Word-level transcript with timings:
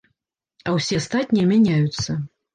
А 0.71 0.73
ўсе 0.77 0.97
астатнія 1.01 1.45
мяняюцца. 1.53 2.19